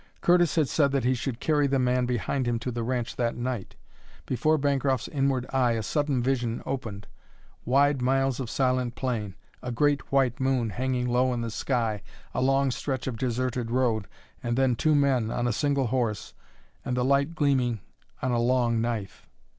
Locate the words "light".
17.05-17.35